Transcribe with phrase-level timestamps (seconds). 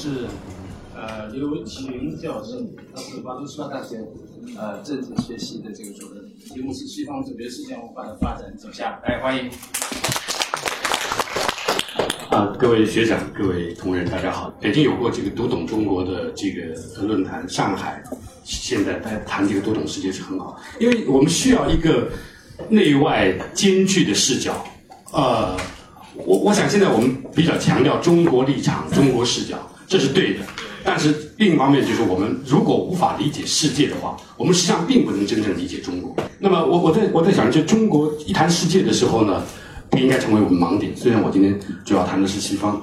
[0.00, 0.28] 是
[0.94, 2.64] 呃刘擎教授，
[2.94, 3.96] 他是华东师范大学
[4.56, 9.50] 呃政治学系的这个主任，题目是西方主流思想文化的发展走向，来欢迎。
[12.30, 14.48] 啊，各位学长、各位同仁，大家好。
[14.60, 18.00] 北京有过这个读懂中国的这个论坛，上海
[18.44, 22.08] 现在大家谈这个读懂世界是很好，因为我们需要一个
[22.68, 24.64] 内外兼具的视角。
[25.12, 25.56] 呃，
[26.14, 29.58] 我我想现在我们比较强调中国立场、中国视角，
[29.88, 30.40] 这是对的。
[30.84, 36.14] 但是另一方面就是，我们如果无法理解世界的话，我们实际上并不能真正理解中国。
[36.38, 39.42] 那么我我在我在想，就中国一谈世界的时候呢？
[39.90, 40.94] 不应该成为我们盲点。
[40.94, 42.78] 虽然我今天主要谈的是西方，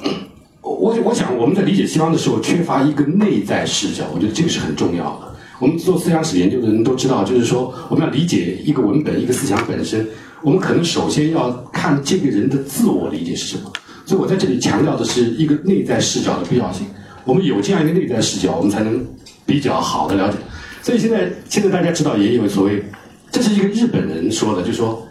[0.60, 5.36] 我我想我们在理解西方的时候缺乏一个内在视角，我觉得这个是很重要的。
[5.60, 10.08] 我们做思想史研究的人都知道，就是说我们要理解一个文本、一个思想本身，
[10.42, 13.72] 我们可能首先要看这个人的自我理解是什么。
[14.06, 16.88] 所以我在这里强调的是一个内在视角的必要性。
[17.24, 19.06] 我们有这样一个内在视角，我们才能
[19.46, 20.38] 比较好的了解。
[20.82, 22.84] 所以现在现在大家知道也有所谓，
[23.32, 25.02] 这是一个日本人说的，就说。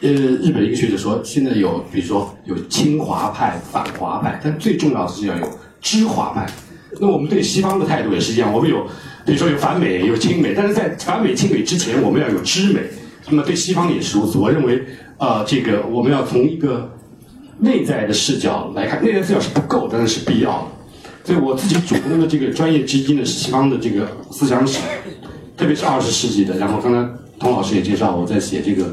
[0.00, 5.48] 呃，日本一个学者说，现在有，比如说有亲华派、反华派，但最重要的是要有
[5.80, 6.46] 知华派。
[7.00, 8.84] 那我们对西方的态度也是一样，我们有，
[9.24, 12.82] 比如说有反美、有亲美，但是在反美、亲美之前，我们要有知美。
[13.28, 14.36] 那么对西方也是如此。
[14.36, 14.84] 我认为，
[15.16, 16.92] 呃，这个我们要从一个
[17.58, 20.66] 内在的视角来看，内在视角是不够，但是是必要的。
[21.24, 24.78] 所以我自己主攻的这个专业之一呢，是西方的这个思想史，
[25.56, 26.56] 特别是二十世纪的。
[26.58, 28.92] 然后刚才童老师也介绍，我在写这个。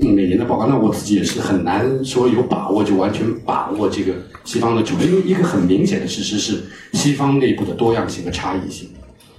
[0.00, 4.12] 每年的报告，那我自己也是很难说有把握就完全把握这个
[4.44, 6.62] 西方的主流，因为一个很明显的事实是
[6.92, 8.88] 西方内部的多样性和差异性。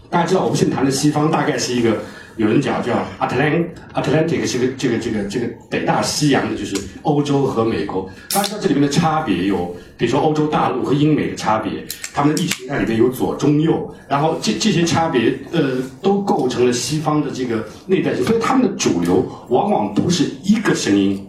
[0.09, 1.99] 大家知道，我们现在谈的西方大概是一个。
[2.37, 8.09] 有人讲叫 Atlantic，Atlantic 是个这个这个这个北大西洋的，就是欧洲和美国。
[8.31, 18.23] 大家知道这里面的差别有，比如说欧洲大陆和英美的差别，他们的意识形态里面有左中右，然后这这些差别呃都构成了西方的这个内在性。
[18.23, 21.21] 所以他们的主流往往不是一个声音，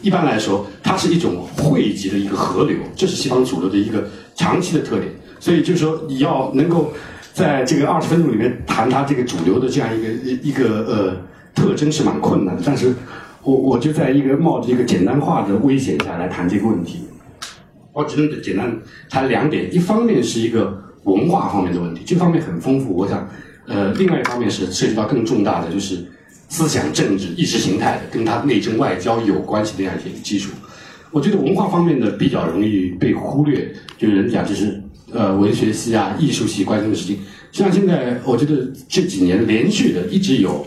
[0.00, 5.12] 一般来说它是一种汇集的一个河流，这是西方主流的一个长期的特点。
[5.40, 6.90] 所以就是说你要能够。
[7.38, 11.16] 在这个二十分钟里面谈它这个主流的这样一个一一个呃
[11.54, 12.92] 特征是蛮困难的，但是
[13.44, 17.04] 我我就在一个冒着一个简单化的危险下来谈这个问题。
[17.92, 18.76] 我只能简单
[19.08, 22.92] 谈两点，一方面是一个文化方面的问题，这方面很丰富。
[22.92, 23.28] 我想，
[23.68, 26.04] 呃，另外一方面是涉及到更重大的，就是
[26.48, 30.50] 思想政治意识形态的，跟它内政外交有关系的这样一些基础。
[31.12, 34.77] 我觉得文化方面的比较容易被忽略，就是人讲就是。
[35.10, 37.18] 呃，文学系啊，艺术系关心的事情，
[37.50, 40.66] 像现在，我觉得这几年连续的一直有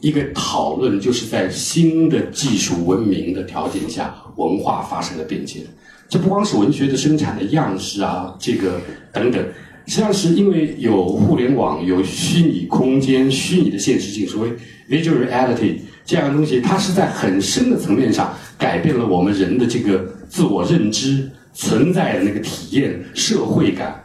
[0.00, 5.62] 一个讨论，就是在新的技术文明的条件下，文化发生了变迁。
[6.10, 8.78] 这不光是文学的生产的样式啊，这个
[9.10, 9.42] 等等，
[9.86, 14.50] 实际上是因为有互联网、有虚拟空间、虚拟的现实性，所谓
[14.90, 21.30] virtual reality 这样的东西，它是在很深的层面上改变了我们人的这个自我认知。
[21.54, 24.04] 存在的那个体验、社会感、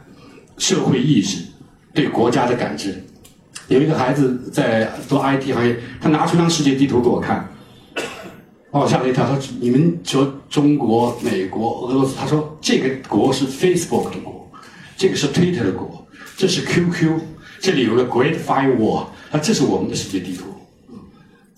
[0.56, 1.44] 社会意识、
[1.92, 2.94] 对国家的感知。
[3.68, 7.48] 有一个孩子在做 IT 行业，他拿出一张世界地图给我看，
[8.70, 9.26] 把我吓了一跳。
[9.26, 14.50] 他说：“你们说中国、美国、俄罗斯，他说这个国是 Facebook 的国，
[14.96, 16.06] 这个是 Twitter 的国，
[16.36, 17.20] 这是 QQ，
[17.60, 20.46] 这里有个 Great Firewall，啊，这是我们的世界地图。”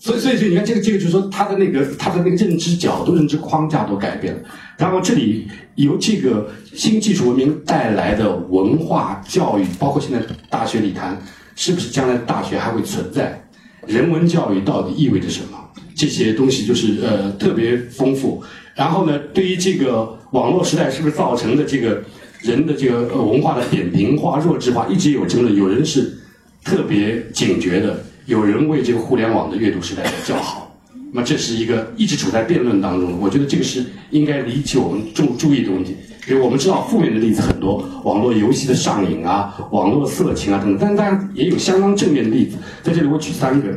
[0.03, 4.41] 所以，所以，所以，你看，这个，这个，就是说，他的那个，他的那个认知角度、认知框架都改变了。
[4.77, 11.17] 然后，这里由这个新技术文明带来的文化教育，包括现在大学里谈，
[11.55, 13.47] 是不是将来大学还会存在？
[13.87, 15.57] 人文教育到底意味着什么？
[15.95, 18.43] 这些东西就是呃特别丰富。
[18.75, 22.03] 然后呢，对于这个网络时代是不是造成的这个
[22.41, 25.55] 人的这个文化的扁平化、弱智化，一直有争论。
[25.55, 26.17] 有人是
[26.61, 28.03] 特别警觉的。
[28.25, 30.75] 有人为这个互联网的阅读时代叫好，
[31.11, 33.19] 那么这是一个一直处在辩论当中。
[33.19, 35.95] 我觉得这个是应该引起我们注注意的问题。
[36.25, 42.55] 比如我们知道负面的例子很多，网络游戏的上瘾啊，网络色情啊等等，但当然也有相当正面的例子。
[42.81, 43.67] 在这里我举三个，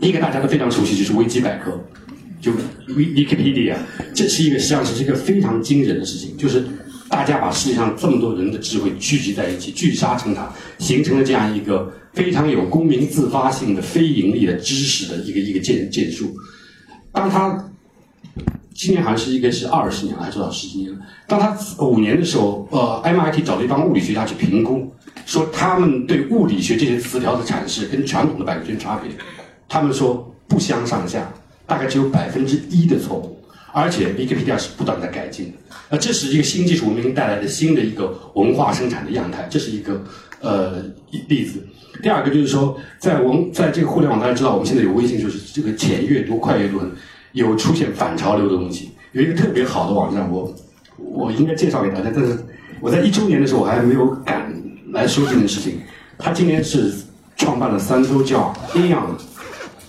[0.00, 1.72] 一个大家都非常熟悉，就是维基百科，
[2.40, 2.52] 就
[2.86, 3.74] Wikipedia，
[4.14, 6.64] 这是一个实际上是一个非常惊人的事情，就是
[7.12, 11.92] 大家把世界上这么多人的智慧聚集在一起，聚沙成塔，形成了这样一个。
[12.14, 16.30] 非常有公民自发性的非盈利的知识的一个一个建建树。
[17.10, 17.70] 当他
[18.74, 20.98] 今年好像是应该是二十年了，还是多少十几年了？
[21.26, 24.92] 当他五年的时候，呃，MIT 找了一帮物理学家去评估，
[25.24, 29.10] 说他们对物理学这些词条的阐释跟传统的百科全差别，
[29.66, 31.32] 他们说不相上下，
[31.66, 33.41] 大概只有百分之一的错误，
[33.72, 35.52] 而且 Wikipedia 是不断在改进的。
[35.88, 40.02] 那这是一个新技术文明带来的新的一个文化生产的样态，这是一个
[40.40, 40.82] 呃
[41.28, 41.66] 例子。
[42.02, 46.80] 第二个就是说，在文在这个互联网，大家知道我们现在有微信，就是这个浅阅读、快阅读，
[47.32, 48.90] 有出现反潮流的东西。
[49.12, 50.54] 有一个特别好的网站，我
[50.96, 52.38] 我应该介绍给大家，但是
[52.80, 54.52] 我在一周年的时候我还没有敢
[54.92, 55.80] 来说这件事情。
[56.18, 56.92] 他今年是
[57.36, 59.31] 创办了三周叫 Aeon。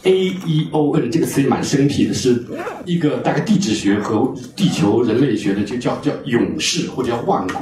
[0.03, 2.43] A E O N 这个词也蛮生僻的，是
[2.85, 7.53] 一个大概地质学和地球人类学的，就叫叫勇士或者叫万古。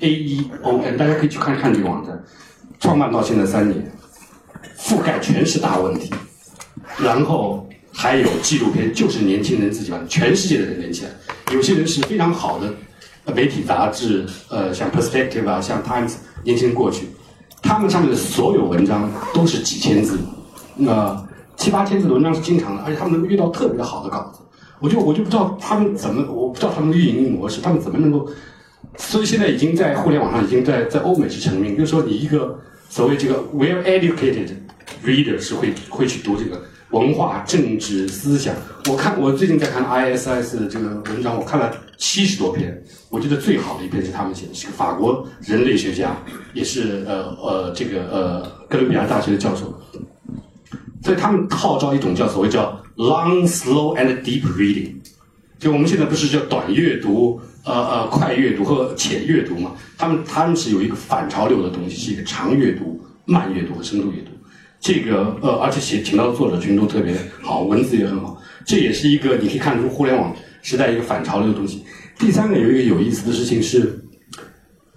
[0.00, 2.22] A E O N 大家可以去看看这个网站，
[2.78, 3.90] 创办到现在三年，
[4.78, 6.10] 覆盖全是大问题，
[7.02, 11.10] 然后还有纪录片，就是年轻人自己玩，全世界的人连起来，
[11.54, 12.74] 有些人是非常好的
[13.34, 16.12] 媒体杂志，呃，像 Perspective 啊，像 Times，
[16.44, 17.06] 年轻人过去，
[17.62, 20.18] 他们上面的所有文章都是几千字，
[20.76, 21.24] 那。
[21.56, 24.40] 七八千字的文章是经常的，而且他们能够遇到特别好的稿子，
[24.78, 28.28] 我就我就不知道他们怎么，我不知道他们的运营模式，他们怎么能够，
[28.96, 32.58] 所以现在已经在互联网上已经在在欧美是成名，就是说你一个
[32.88, 34.50] 所谓这个 well educated
[35.04, 38.54] reader 是会会去读这个文化、政治、思想。
[38.90, 46.16] 我看我最近在看 ISS 的这个文章，我看了七十多篇，我觉得最好的一篇是他们写的，是个法国人类学家，
[46.52, 49.72] 也是呃呃这个呃哥伦比亚大学的教授。
[51.06, 54.92] 所以他们号召一种叫所谓叫 long, slow and deep reading，
[55.56, 59.70] 就我们现在不是叫短阅读、呃呃快阅读和浅阅读嘛？
[59.96, 64.32] 他们他们是有一个反潮流的东西，是一个长阅读、慢阅读和深度阅读。
[64.80, 68.42] 这个呃，而且写请到的作者群都特别好，文字也很好。
[68.64, 71.84] 这也是一个你可以看出互联网时代一个反潮流的东西。
[72.18, 74.04] 第三个有一个有意思的事情是，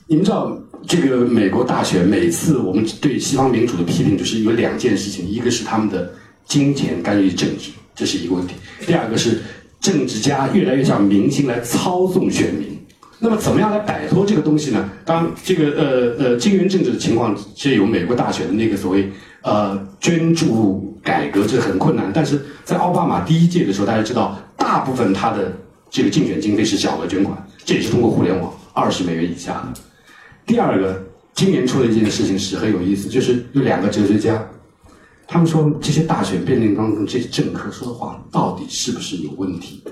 [0.08, 0.60] 你们知道。
[0.88, 6.12] 这个美国大选，每次我们对西方民主的批评，就是有两件事情：一个是他们的
[6.46, 8.54] 金钱干预政治，这是一个问题；
[8.86, 9.42] 第二个是
[9.80, 12.68] 政治家越来越像明星来操纵选民。
[13.20, 14.90] 那么，怎么样来摆脱这个东西呢？
[15.04, 19.12] 当这个呃呃金元政治的情况，其实有美国大选的那个所谓
[19.42, 22.10] 呃捐助改革，这很困难。
[22.14, 25.52] 但是在奥巴马第一届的时候，大家知道，大部分他的
[25.90, 29.82] 这个竞选经费是小额捐款，这也是通过互联网，二十美元以下的。
[30.50, 31.00] 第二个，
[31.36, 34.44] 今年出了一件事情是很有意思，就是有两个哲学家，
[35.28, 39.84] 他们说这些大选辩论当中这些政客说的话到底是不是有问题？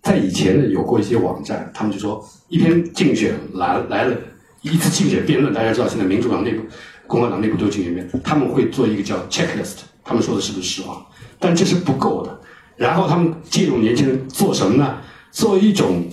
[0.00, 4.16] 在以前呢，有过一些网站，他们就说一篇竞选来来了
[4.62, 6.62] 一次竞选辩论，大家知道现在民主党内部、
[7.08, 11.04] 共和党内部都有竞选辩论，他们会做一个叫 checklist，他们说的是不是实话？
[11.40, 12.40] 但这是不够的。
[12.76, 14.98] 然后他们借用年轻人做什么呢？
[15.32, 16.04] 做一种。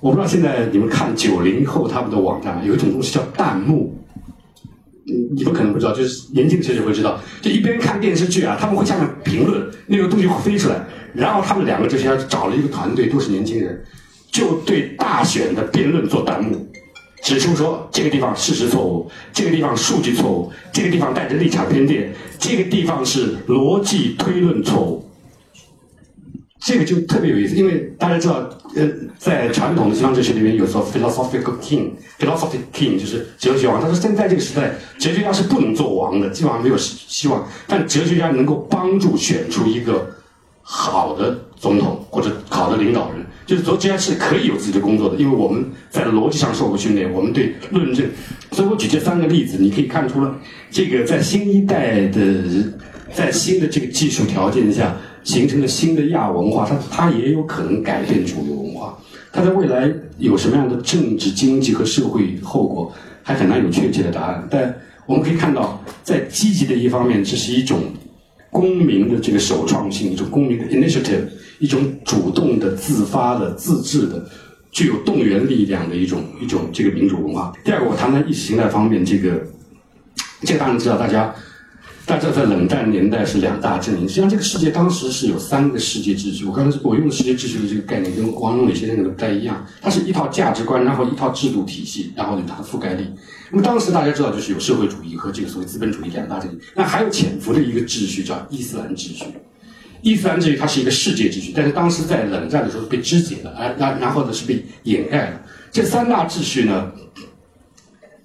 [0.00, 3.96] 我不知道现在你们看九零后他们的网站，有一种东西叫弹幕。
[5.34, 10.76] 你们可能不知道，就是年轻的学生会知道，就一边看电视剧啊，他们会下面评论，那个东西会飞出来。
[11.12, 13.84] 然后他们两个这些找了一个团队，都是年轻人，
[14.30, 16.64] 就对大选的辩论做弹幕，
[17.22, 25.09] 指出说这个地方事实错误，这个地方数据错误，这个地方带着立场偏见，这个地方是逻辑推论错误。
[26.60, 28.46] 这个就特别有意思，因为大家知道，
[28.76, 28.86] 呃，
[29.18, 33.80] 在传统的西方哲学里面有说 philosophical king，philosophic king 就是哲学王。
[33.80, 37.48] 他说现在这个时代，哲学家是不能做王的，基本上没有希望。
[37.66, 40.06] 但哲学家能够帮助选出一个
[40.60, 48.06] 好的总统或者好的领导人，就是哲学家是可以有自己的工作的，因为我们在逻辑上受过训练，我们对论证。
[48.52, 50.38] 所以我举这三个例子，你可以看出了
[50.70, 52.44] 这个在新一代的，
[53.14, 54.94] 在新的这个技术条件下。
[55.22, 58.98] 形成了新的亚文化，它它也有可能改变主流文化。
[59.32, 64.48] 它在未来有什么样的政治、经济和社会后果，还很难有确切的答案。
[64.50, 64.74] 但
[65.06, 67.80] 我们可以看到，在积极的一方面，这是一种
[68.50, 71.22] 公民的这个首创性，一种公民的 initiative，
[71.58, 74.28] 一种主动的、自发的、自治的、
[74.72, 77.52] 具有动员力量的一种一种这个民主文化。
[77.64, 79.40] 第二个，我谈谈意识形态方面，这个
[80.42, 81.34] 这个当然知道大家。
[82.10, 86.44] 大家在冷战年代是两大阵营，实际上这个世界当时是有三个世界秩序。
[86.44, 93.06] 我刚才我用的世界秩序的这个概念跟王永磊先生的不太一样，它是一套价值观，然后一套制度体系，然后有它的覆盖力。
[93.52, 99.26] 那么当时大家知道就是有社会主义和这个所谓资本主义两大阵营，那还有潜伏的一个秩序叫伊斯兰秩序。
[100.02, 105.40] 伊斯兰秩序它是一个世界秩序，但是当时在冷战的时候被肢解了，而然然后呢是被掩盖了。
[105.70, 106.90] 这三大秩序呢？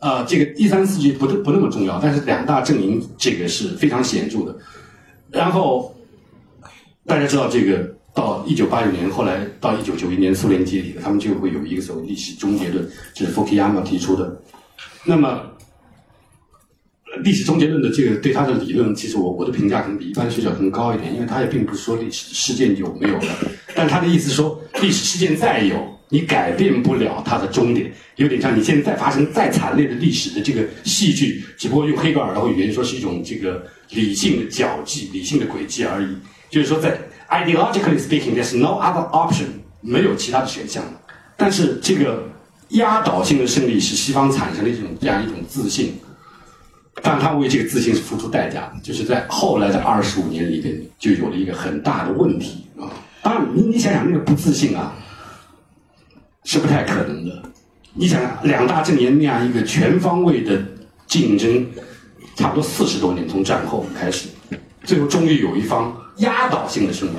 [0.05, 4.55] 啊，这个一三四局不不那么重要，但是两大阵营这个是非常显著的。
[5.31, 5.95] 然后
[7.07, 14.39] 大家知道，这个到一九八九年，后来到一九九一年苏联解体了，他们就会有一个所谓历史终结论，这是 Fukuyama 提出的。
[15.03, 15.41] 那么，
[17.23, 23.37] 历史终结论的这个对他的理论，其实我我的评价可能比一般学者更高一点，因为他也并不是说历史事件有没有了，
[23.75, 25.75] 但他的意思说历史事件再有，
[26.09, 36.07] 你改变不了它的终点，有点像你现在再发生再惨烈的历史的这个戏剧，只不过用黑格尔的语言说是一种这个理性的脚迹、理性的轨迹而已。
[36.49, 36.97] 就是说，在
[37.29, 39.45] ideologically speaking，there's no other option，
[39.81, 40.83] 没有其他的选项。
[41.35, 42.29] 但是这个
[42.69, 45.95] 压倒性的胜利使西方产生了一种这样一种自信。
[47.01, 52.89] 但他为这个自信是付出代价的，就是在后来的二十五年里边，就有了一个很大的问题啊。
[53.21, 54.93] 当然，你你想想那个不自信啊，
[56.43, 57.43] 是不太可能的。
[57.93, 60.61] 你想两大阵营那样一个全方位的
[61.07, 61.65] 竞争，
[62.35, 64.29] 差不多四十多年从战后开始，
[64.83, 67.17] 最后终于有一方压倒性的胜利。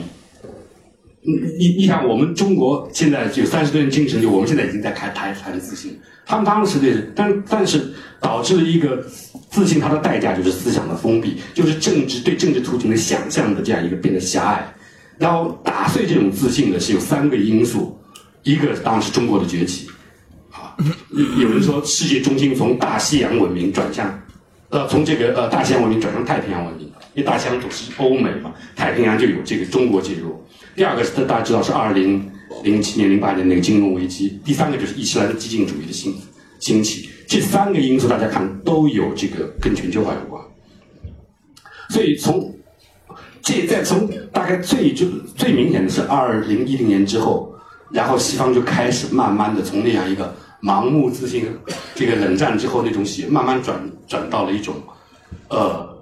[1.26, 5.99] 你你你想，我们中国现在就三十多年精神，就我们现在已经在开谈谈自信。
[6.25, 9.04] 他们当时的，但但是导致了一个
[9.50, 14.73] 自信，它的代价就是思想的封闭，就是政治对政治途径的想象的这样一个变得狭隘。
[15.18, 17.99] 然后打碎这种自信的是有三个因素，
[18.42, 19.88] 一个当然是中国的崛起，
[20.52, 20.76] 啊，
[21.40, 24.06] 有人说世界中心从大西洋文明转向，
[24.68, 30.40] 呃，从这个呃大西洋文明转向太平洋文明，因为大西洋都是欧美嘛，太平洋就有这个中国介入。
[30.76, 32.30] 第二个是大家知道是二零
[32.62, 34.38] 零七年、零八年那个金融危机。
[34.45, 36.14] 第三个就是伊斯兰激进主义的兴
[36.61, 37.09] 兴起。
[37.26, 40.42] 这三个因素大家看都有这个跟全球化有关。
[41.88, 42.54] 所以从
[43.40, 47.54] 这在从大概最就最明显的是二零一零年之后，
[47.90, 51.47] 然后西方就开始慢慢的从那样一个盲目自信，
[51.95, 54.75] 这个冷战之后那种喜，慢慢转转到了一种
[55.49, 55.95] 呃。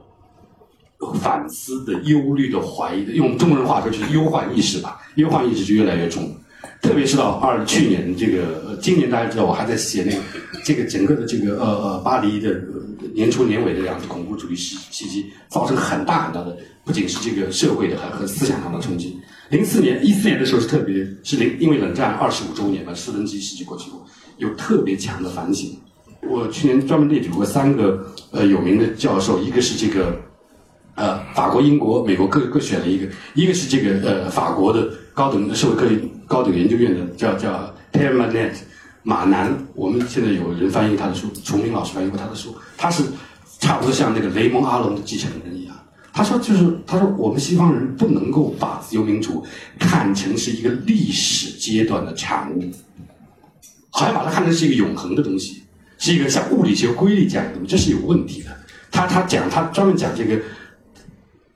[1.13, 5.01] 反思的、忧虑的、怀疑的，用中国人话说就是忧患意识吧。
[5.17, 6.35] 忧患意识就越来越重，
[6.83, 10.19] 特别是到二去年这个，今年大家知道我还在写那个
[10.65, 12.61] 这个整个的这个呃呃巴黎的
[13.15, 19.17] 年初年尾的两次恐怖主义袭袭击，造成很大很大的，不仅是这个社会的和和思想上的冲击。
[19.51, 24.05] 零四年、一四年的时候是特别是零，因为冷战二十五周年嘛，四分之一世纪过去后，
[24.39, 25.79] 有特别强的反省。
[26.29, 30.19] 我去年专门列举过三个呃有名的教授，一个是这个。
[30.97, 35.99] 呃，法国、英国、美国各各选了一个，一个是这个呃法国的高等社会科学
[36.29, 38.53] 高等研究院的叫叫 Pierre Manet
[39.03, 43.03] 马南，我们现在有人翻译他的书，崇明老师翻译过他的书，他是
[43.59, 45.75] 差不多像那个雷蒙阿隆的继承人一样。
[46.13, 49.45] 他说就是他说我们西方人不能够把自由民主
[49.81, 52.63] 看成是一个历史阶段的产物，
[53.91, 55.65] 好像把它看成是一个永恒的东西，
[55.99, 58.51] 是一个像物理学规律这样的东西，这是有问题的。
[58.93, 60.41] 他他讲他专门讲这个。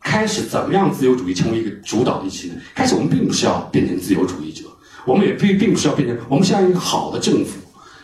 [0.08, 2.54] 开始怎么样自由主义成为一个主导的起呢？
[2.74, 4.64] 开始我们并不是要变成自由主义者，
[5.04, 7.58] 我们也并并不是要变成，我们是要一个好的政府，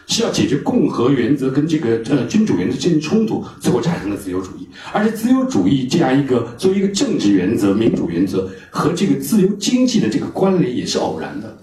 [0.06, 4.68] 是要解决共和原则跟这个呃君主原则之间冲突，最后产生的自由主义。
[4.92, 11.56] 而且自由主义这样一个作为一个政治原则、民主原则和这个自由经济的这个关联也是偶然的，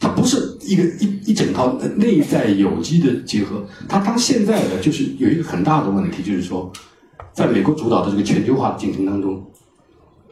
[0.00, 3.64] 它不是一个一一整套内在有机的结合。
[3.88, 6.72] 它当现在的就是有一个很大的问题，就是说。
[7.34, 9.44] 在美国主导的这个全球化的进程当中，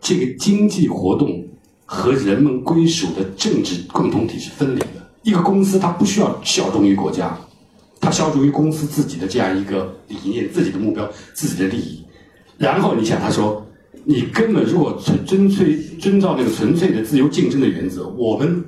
[0.00, 1.44] 这个经济活动
[1.84, 4.86] 和人们归属的政治共同体是分离的。
[5.22, 7.36] 一个公司它不需要效忠于国家，
[8.00, 12.04] 它效忠于公司自己的这样一个理念、自己的目标、自己的利益。
[12.56, 13.66] 然后你想，他说，
[14.04, 18.64] 你根本如果纯纯粹遵照那个纯粹的自由竞争的原则，我们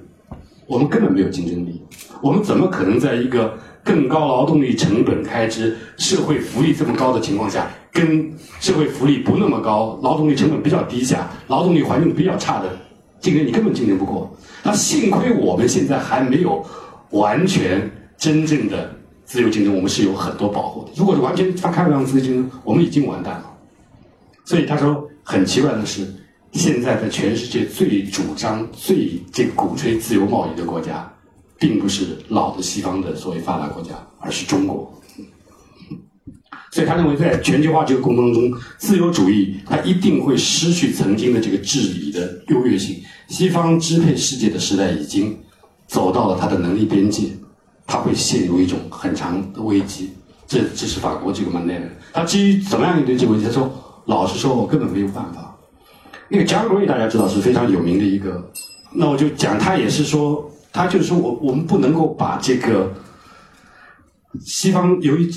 [0.66, 1.80] 我们根本没有竞争力，
[2.20, 7.68] 我们怎么可能在一个更高劳动力成本开支、社会福利这么高的情况下？
[7.92, 12.76] 跟社会福利不那么高、劳动力成本比较低下、劳动力环境比较差的
[13.20, 14.36] 竞争，你根本竞争不过。
[14.64, 16.66] 那幸亏我们现在还没有
[17.10, 18.90] 完全真正的
[19.24, 20.90] 自由竞争，我们是有很多保护的。
[20.96, 23.44] 如果是完全放开放自由竞争，我们已经完蛋了。
[24.44, 26.04] 所以他说，很奇怪的是，
[26.50, 31.08] 现在在全世界最主张、最这个鼓吹自由贸易的国家，
[31.58, 34.92] 并不是老的西方的所谓发达国家，而是中国。
[36.70, 43.00] 所以他认为，在全球化这个过程中，自由主义它一定会失去曾经的这个治理的优越性。
[43.28, 45.38] 西方支配世界的时代已经
[45.87, 47.28] 走到了它的能力边界，
[47.87, 50.11] 它会陷入一种很长的危机。
[50.49, 53.46] 这这是法国这个曼内尔，他基于怎么样应对这个问题？
[53.46, 53.70] 他说
[54.06, 55.56] ：“老实说，我根本没有办法。”
[56.28, 58.50] 那个 John Gray 大家知道是非常有名的一个，
[58.92, 62.92] 那我就讲他也是说，他就是说我我们不能够把这个
[64.44, 65.32] 西方由于。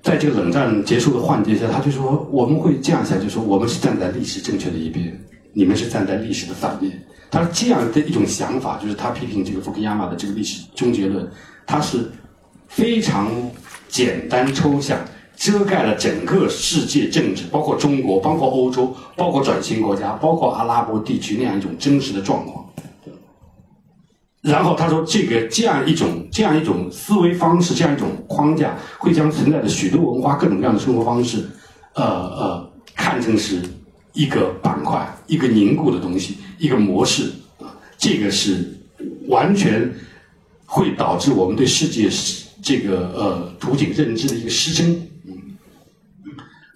[0.00, 5.12] 在这个冷战结束的幻觉下，他就说我们会这样想，就说我们是站在历史正确的一边，
[5.52, 7.04] 你们是站在历史的反面。
[7.30, 11.28] 他这样的一种想法，就是他批评这个福克亚马的这个历史终结论，
[11.66, 12.10] 他是
[12.68, 13.28] 非常
[13.88, 14.98] 简单抽象，
[15.36, 22.64] 遮盖了整个世界政治，包括中国，包括欧洲，包括转型国家，包括阿拉伯地区那样一种真实的状况。
[24.40, 31.44] 然后他说，这个这样一种这样一种思维方式，这样一种框架，会将存在的许多文化、各种各样的生活方式，
[31.94, 33.60] 呃呃，看成是
[34.12, 37.32] 一个板块、一个凝固的东西、一个模式。
[37.96, 38.78] 这个是
[39.26, 39.92] 完全
[40.66, 42.08] 会导致我们对世界
[42.62, 45.07] 这个呃图景认知的一个失真。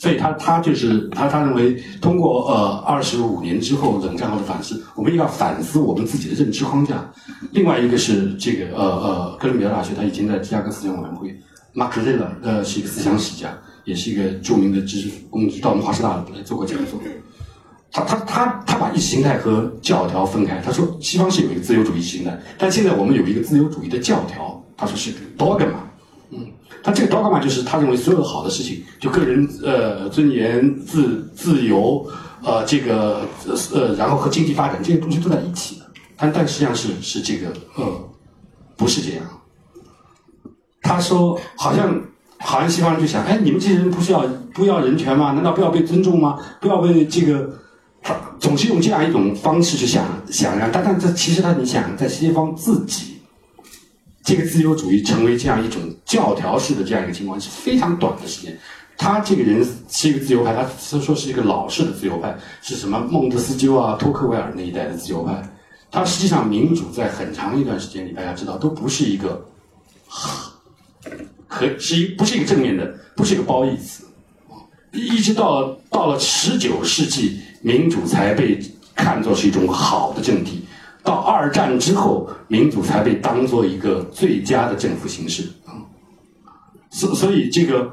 [0.03, 7.09] 所以他他就是他他认为通过呃二十五年之后冷战后的反思，我们要反思我们自己的认知框架。
[7.53, 11.33] 另外一个是这个呃呃哥伦比亚大学，他以前在芝加哥思想委员会
[11.73, 16.99] 马克 r 勒呃是一个思想史家，也是一个著名的知识公子，到我们华师大来做过讲座。
[17.93, 25.92] 他他他他把意识形态和教条分开，他说西方是有一个自由主义形态，但现在我们有一个自由主义的教条，他说是 dogma。
[26.33, 26.47] 嗯
[26.83, 32.05] 他这个 dogma 就是他认为所有的好的事情，就个人呃尊严、自自由，
[32.43, 33.21] 呃这个
[33.73, 35.87] 呃然后和经济发展这些东西都在一起的。
[36.17, 37.85] 但但实际上是是这个呃
[38.77, 39.25] 不是这样。
[40.81, 42.01] 他说好像
[42.39, 45.33] 好像西方人就想，哎你们这些人不是要不要人权吗？
[45.33, 46.39] 难道不要被尊重吗？
[46.61, 47.49] 不要被这个
[48.03, 53.22] 他总是用这样一种方式去想想让，但但这其实他你想在西方自己。
[54.25, 58.57] 这个自由主义成为这样一种教条式的这样一个情况是非常短的时间。
[58.97, 60.65] 他这个人是一个自由派，他
[61.01, 65.43] 说是一个老式的自由派，是什么孟德斯鸠啊、托克维尔那一代的自由派。
[65.91, 69.45] 他实际上民主在很长一段时间里，大家知道都不是一个，
[71.49, 74.05] 可是一不是一个正面的，不是一个褒义词。
[74.93, 78.61] 一直到到了十九世纪，民主才被
[78.95, 80.62] 看作是一种好的政体。
[81.03, 85.75] 到二战之后，民主才被当做一个最佳的政府形式啊。
[86.91, 87.91] 所所以，这个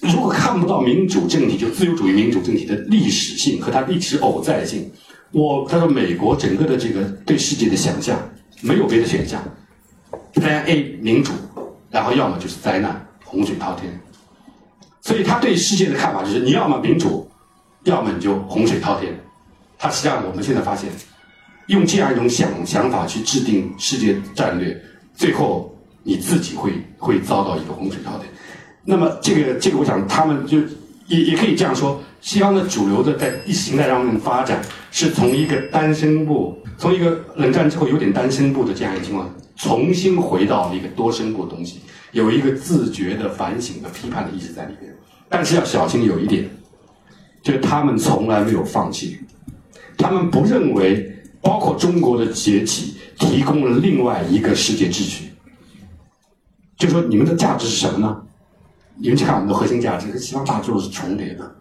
[0.00, 4.90] 如果看不到民主政体，就自由主义民主政体的历史性和它历史偶在性，
[5.32, 8.18] 我他说美国整个的这个对世界的想象
[8.62, 9.40] 没有别的选项
[10.34, 11.32] ，Plan A 民主，
[11.90, 14.00] 然后要么就是灾难，洪水滔天。
[15.02, 17.30] 所以他对世界的看法就是：你要么民主，
[17.84, 19.16] 要么你就洪水滔天。
[19.78, 20.90] 他实际上我们现在发现。
[21.66, 24.80] 用这样一种想想法去制定世界战略，
[25.14, 28.28] 最后你自己会会遭到一个洪水滔天。
[28.84, 30.58] 那么这个这个，我想他们就
[31.08, 41.80] 也也可以这样说：西方的主流的在意识形态上面发展，是从一个单声部，从一个冷战之后有点单声部的这样一个情况，重新回到了一个多声部的东西，
[42.12, 44.94] 有一个自觉的反省和批判的意识在里边。
[45.28, 46.48] 但是要小心有一点，
[47.42, 49.18] 就是他们从来没有放弃，
[49.98, 51.12] 他们不认为。
[51.46, 55.30] 包括中国的崛起，提供了另外一个世界秩序。
[56.76, 58.20] 就说你们的价值是什么呢？
[58.96, 61.56] 你们去看我们的核心价值跟西方大陆是重叠的，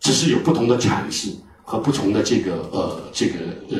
[0.00, 1.28] 只是有不同的阐释
[1.62, 3.34] 和不同的这个呃这个
[3.68, 3.76] 呃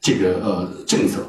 [0.00, 1.28] 这个呃政策。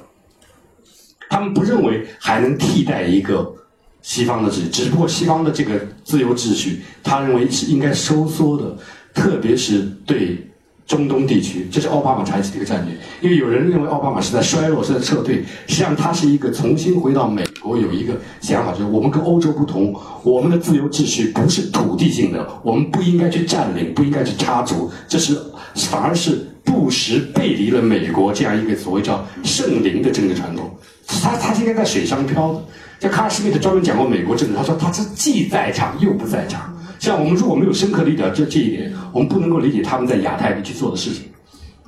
[1.29, 3.53] 他们不认为还能替代一个
[4.01, 8.77] 西方的秩序，只不过西方的这个自由秩序，他认为是应该收缩的，
[9.13, 10.45] 特别是对。
[10.89, 12.95] 中东地区，这是奥巴马采取的一个战略。
[13.21, 15.45] 因为有人认为奥巴马是在衰弱，是在撤退。
[15.67, 25.39] 实际上，他是一个重新回到美国，有一个想法，就是我们跟欧洲不同，我们的自由秩序不是土地性的，我们不应该去占领，不应该去插足，这是
[25.75, 30.71] 反而是布什背离了美国这样一个所谓叫圣灵的政治传统。
[31.05, 32.61] 他他今天在水上漂的。
[32.99, 36.68] 像卡尔施密特专门讲过美国政治，他说他是既在场又不在场。
[36.99, 41.23] 像我们如果没有深刻理解这这一点，我们不能够理解他们在亚太地区做的事情。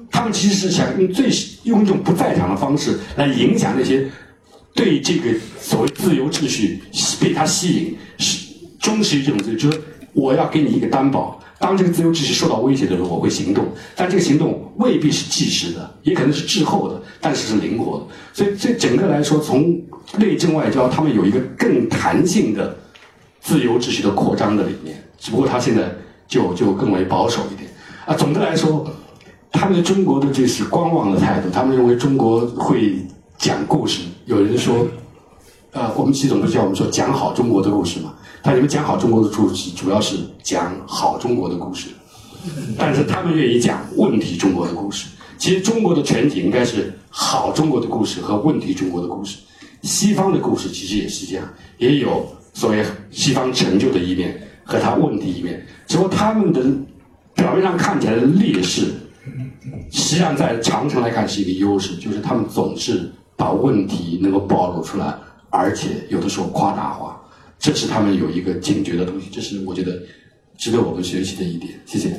[0.10, 1.30] 他们其实是想用最
[1.64, 4.10] 用一种不在场的方式来影响那些
[4.74, 6.82] 对这个所谓自由秩序
[7.20, 8.48] 被他吸引、是
[8.80, 9.82] 忠实于这种自由，就是
[10.14, 13.68] 我要给你一个担保，当这个自由秩序受到威胁的时候，我会行动。
[13.96, 18.06] 但这个行动未必是即时的，也可能是滞后的，但是是灵活的。
[18.34, 19.78] 所以这整个来说，从
[20.18, 22.78] 内政外交，他们有一个更弹性的。
[23.44, 25.84] 自由秩序的扩张的理念，只不过他现在
[26.28, 27.70] 就就更为保守一点
[28.08, 28.16] 啊。
[28.16, 28.92] 总的来说，
[29.52, 33.06] 他们对中国的这是观望的态度，他们认为中国会
[33.38, 34.02] 讲故事。
[34.26, 34.88] 有人说，
[35.74, 38.16] 呃，我们习总不是叫我们说讲好中国的故事嘛？
[38.42, 41.90] 他你们讲好中国的故事，主要是讲好中国的故事，
[42.76, 45.08] 但是他们愿意讲问题中国的故事。
[45.38, 49.38] 其实中国的全体应该是好中国的故事和问题中国的故事。
[49.84, 52.26] 西方的故事其实也是这样，也有。
[52.54, 54.38] 所谓西方成就的一面
[54.72, 56.64] 和他问题一面，只不过他们的
[57.36, 58.94] 表面上看起来的劣势，
[59.92, 65.14] 实际上在长城来看是一个优势，就是他们总是把问题能够暴露出来，
[65.50, 67.22] 而且有的时候夸大化。
[67.60, 70.02] 这是他们有一个警觉的东西，这是我觉得
[70.58, 71.74] 值得我们学习的一点。
[71.86, 72.10] 谢谢。